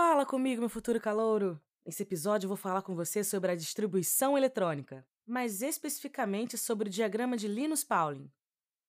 [0.00, 1.60] Fala comigo, meu futuro calouro!
[1.84, 6.90] Nesse episódio eu vou falar com você sobre a distribuição eletrônica, mais especificamente sobre o
[6.90, 8.30] diagrama de Linus Pauling.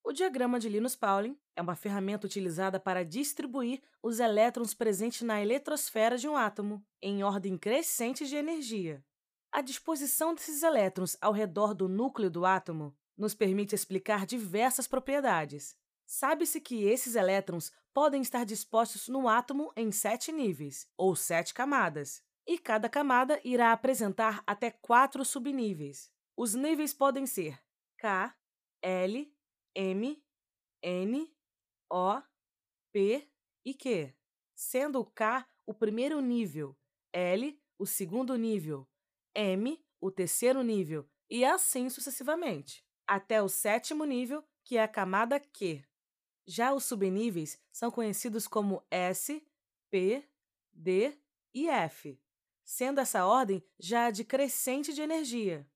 [0.03, 5.41] O diagrama de Linus Pauling é uma ferramenta utilizada para distribuir os elétrons presentes na
[5.41, 9.03] eletrosfera de um átomo em ordem crescente de energia.
[9.51, 15.75] A disposição desses elétrons ao redor do núcleo do átomo nos permite explicar diversas propriedades.
[16.11, 22.23] Sabe-se que esses elétrons podem estar dispostos no átomo em sete níveis, ou sete camadas,
[22.47, 26.11] e cada camada irá apresentar até quatro subníveis.
[26.35, 27.61] Os níveis podem ser
[27.99, 28.35] K,
[28.81, 29.31] L,
[29.75, 30.23] M,
[30.81, 31.31] N,
[31.87, 32.19] O,
[32.91, 33.29] P
[33.63, 34.11] e Q,
[34.55, 36.75] sendo o K o primeiro nível,
[37.13, 38.89] L o segundo nível,
[39.35, 45.39] M o terceiro nível e assim sucessivamente, até o sétimo nível, que é a camada
[45.39, 45.87] Q.
[46.51, 49.45] Já os subníveis são conhecidos como S,
[49.91, 50.27] P,
[50.73, 51.15] D
[51.53, 52.19] e F,
[52.63, 55.69] sendo essa ordem já de crescente de energia.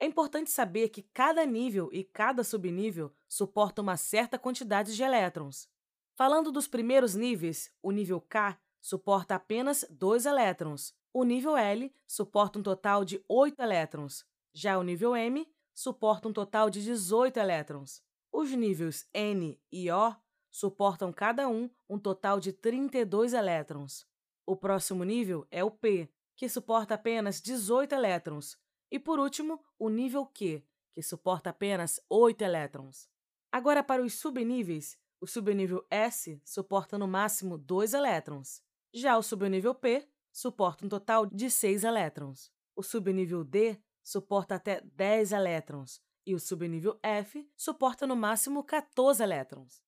[0.00, 5.68] É importante saber que cada nível e cada subnível suporta uma certa quantidade de elétrons.
[6.16, 12.58] Falando dos primeiros níveis, o nível K suporta apenas 2 elétrons, o nível L suporta
[12.58, 18.02] um total de 8 elétrons, já o nível M suporta um total de 18 elétrons.
[18.36, 20.23] Os níveis N e O
[20.54, 24.06] suportam cada um um total de 32 elétrons.
[24.46, 28.56] O próximo nível é o P, que suporta apenas 18 elétrons.
[28.88, 33.08] E por último, o nível Q, que suporta apenas 8 elétrons.
[33.50, 38.62] Agora, para os subníveis, o subnível S suporta no máximo 2 elétrons.
[38.92, 42.52] Já o subnível P suporta um total de 6 elétrons.
[42.76, 49.20] O subnível D suporta até 10 elétrons e o subnível F suporta no máximo 14
[49.20, 49.82] elétrons.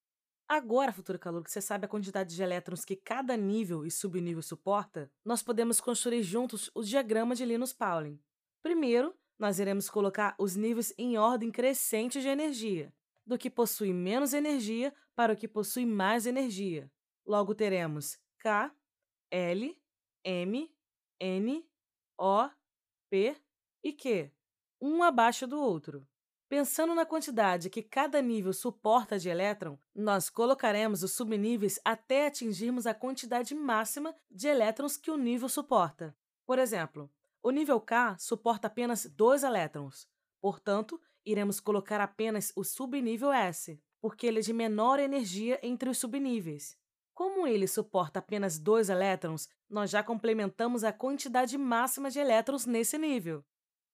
[0.49, 4.41] Agora, futuro calor, que você sabe a quantidade de elétrons que cada nível e subnível
[4.41, 8.21] suporta, nós podemos construir juntos o diagrama de Linus Pauling.
[8.63, 12.95] Primeiro, nós iremos colocar os níveis em ordem crescente de energia,
[13.27, 16.89] do que possui menos energia para o que possui mais energia.
[17.27, 18.73] Logo teremos K,
[19.33, 19.77] L,
[20.23, 20.73] M,
[21.19, 21.69] N,
[22.17, 22.49] O,
[23.11, 23.37] P
[23.83, 24.31] e Q,
[24.81, 26.07] um abaixo do outro.
[26.49, 32.87] Pensando na quantidade que cada nível suporta de elétron, nós colocaremos os subníveis até atingirmos
[32.87, 36.17] a quantidade máxima de elétrons que o nível suporta.
[36.47, 37.11] Por exemplo,
[37.43, 40.09] o nível K suporta apenas 2 elétrons,
[40.41, 45.99] portanto, iremos colocar apenas o subnível S, porque ele é de menor energia entre os
[45.99, 46.79] subníveis.
[47.13, 52.97] Como ele suporta apenas 2 elétrons, nós já complementamos a quantidade máxima de elétrons nesse
[52.97, 53.45] nível.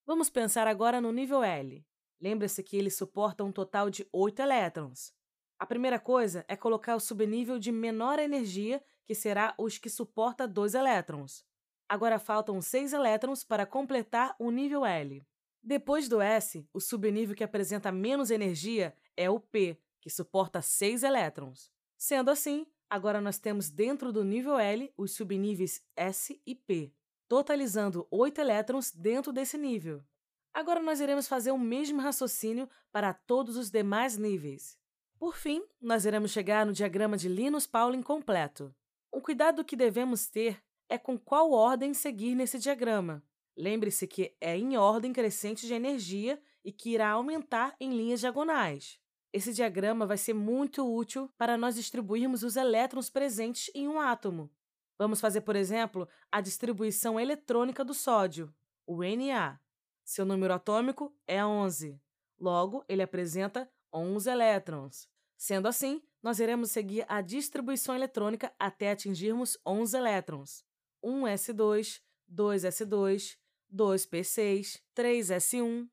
[0.05, 1.83] Vamos pensar agora no nível L.
[2.23, 5.13] Lembre-se que ele suporta um total de 8 elétrons.
[5.59, 10.47] A primeira coisa é colocar o subnível de menor energia, que será os que suporta
[10.47, 11.45] 2 elétrons.
[11.89, 15.27] Agora faltam 6 elétrons para completar o nível L.
[15.63, 21.03] Depois do S, o subnível que apresenta menos energia é o P, que suporta 6
[21.03, 21.73] elétrons.
[21.99, 26.93] Sendo assim, Agora nós temos dentro do nível L os subníveis S e P,
[27.27, 30.05] totalizando 8 elétrons dentro desse nível.
[30.55, 34.79] Agora nós iremos fazer o mesmo raciocínio para todos os demais níveis.
[35.19, 38.75] Por fim, nós iremos chegar no diagrama de Linus Pauling completo.
[39.13, 43.23] Um cuidado que devemos ter é com qual ordem seguir nesse diagrama.
[43.57, 48.99] Lembre-se que é em ordem crescente de energia e que irá aumentar em linhas diagonais.
[49.33, 54.51] Esse diagrama vai ser muito útil para nós distribuirmos os elétrons presentes em um átomo.
[54.99, 58.55] Vamos fazer, por exemplo, a distribuição eletrônica do sódio,
[58.87, 59.59] o Na.
[60.05, 62.01] Seu número atômico é 11.
[62.39, 65.09] Logo, ele apresenta 11 elétrons.
[65.37, 70.65] Sendo assim, nós iremos seguir a distribuição eletrônica até atingirmos 11 elétrons.
[71.05, 73.37] 1s2, 2s2,
[73.73, 75.89] 2p6, 3s1,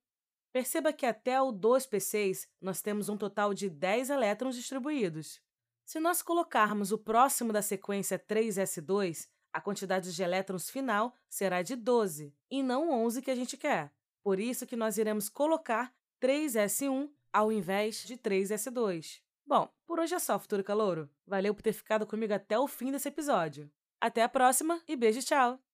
[0.51, 5.39] Perceba que até o 2p6 nós temos um total de 10 elétrons distribuídos.
[5.85, 11.75] Se nós colocarmos o próximo da sequência 3s2, a quantidade de elétrons final será de
[11.75, 13.91] 12, e não 11 que a gente quer.
[14.23, 19.21] Por isso que nós iremos colocar 3s1 ao invés de 3s2.
[19.45, 21.09] Bom, por hoje é só, futuro calouro.
[21.25, 23.71] Valeu por ter ficado comigo até o fim desse episódio.
[23.99, 25.59] Até a próxima e beijo, tchau!